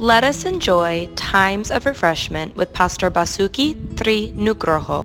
[0.00, 5.04] Let us enjoy times of refreshment with Pastor Basuki Tri Nugroho.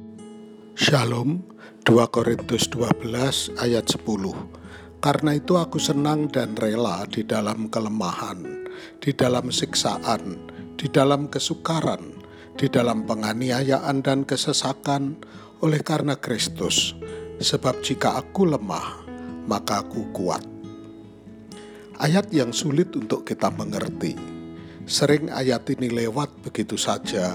[0.79, 1.43] Shalom,
[1.83, 3.99] 2 Korintus 12 ayat 10.
[5.03, 8.39] Karena itu aku senang dan rela di dalam kelemahan,
[9.03, 10.39] di dalam siksaan,
[10.79, 12.15] di dalam kesukaran,
[12.55, 15.19] di dalam penganiayaan dan kesesakan
[15.59, 16.95] oleh karena Kristus.
[17.43, 19.03] Sebab jika aku lemah,
[19.43, 20.47] maka aku kuat.
[21.99, 24.34] Ayat yang sulit untuk kita mengerti
[24.85, 27.33] Sering ayat ini lewat begitu saja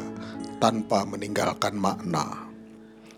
[0.62, 2.46] tanpa meninggalkan makna.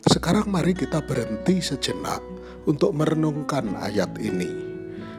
[0.09, 2.25] Sekarang mari kita berhenti sejenak
[2.65, 4.49] untuk merenungkan ayat ini.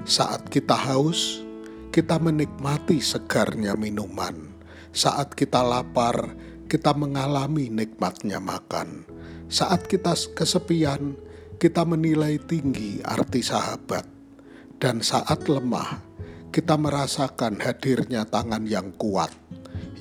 [0.09, 1.45] Saat kita haus,
[1.93, 4.49] kita menikmati segarnya minuman.
[4.89, 6.33] Saat kita lapar,
[6.65, 9.05] kita mengalami nikmatnya makan.
[9.45, 11.13] Saat kita kesepian,
[11.61, 14.09] kita menilai tinggi arti sahabat.
[14.81, 16.12] Dan saat lemah,
[16.53, 19.33] kita merasakan hadirnya tangan yang kuat,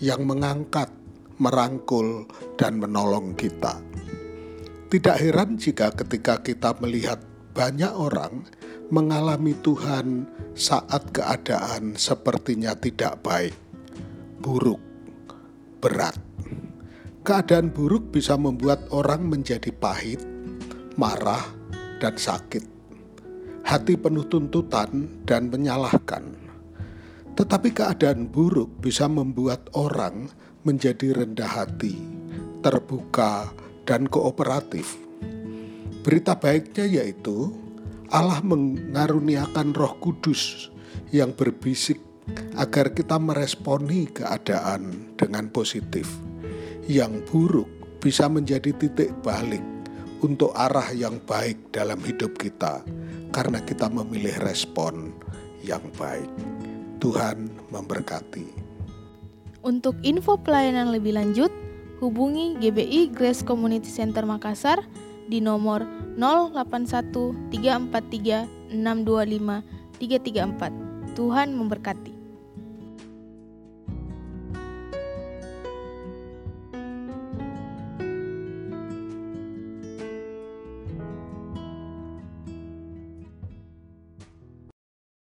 [0.04, 0.92] yang mengangkat,
[1.40, 2.28] merangkul,
[2.60, 3.80] dan menolong kita.
[4.92, 7.24] Tidak heran jika ketika kita melihat
[7.56, 8.44] banyak orang
[8.92, 13.56] mengalami Tuhan saat keadaan sepertinya tidak baik,
[14.44, 14.84] buruk,
[15.80, 16.20] berat.
[17.24, 20.20] Keadaan buruk bisa membuat orang menjadi pahit,
[21.00, 21.48] marah,
[21.96, 22.71] dan sakit.
[23.62, 26.52] Hati penuh tuntutan dan menyalahkan
[27.32, 30.28] tetapi keadaan buruk bisa membuat orang
[30.68, 31.96] menjadi rendah hati,
[32.60, 33.50] terbuka,
[33.88, 35.00] dan kooperatif.
[36.04, 37.50] Berita baiknya yaitu
[38.12, 40.68] Allah mengaruniakan Roh Kudus
[41.08, 41.98] yang berbisik
[42.60, 46.06] agar kita meresponi keadaan dengan positif.
[46.84, 47.70] Yang buruk
[48.02, 49.62] bisa menjadi titik balik
[50.20, 52.82] untuk arah yang baik dalam hidup kita
[53.32, 55.16] karena kita memilih respon
[55.64, 56.28] yang baik.
[57.02, 58.46] Tuhan memberkati.
[59.66, 61.50] Untuk info pelayanan lebih lanjut,
[61.98, 64.78] hubungi GBI Grace Community Center Makassar
[65.26, 65.82] di nomor
[66.14, 71.16] 081 343 625 334.
[71.18, 72.21] Tuhan memberkati.